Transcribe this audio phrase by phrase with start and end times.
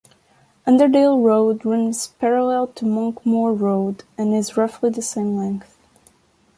[0.65, 5.77] Underdale Road runs parallel to Monkmoor Road and is roughly the same length.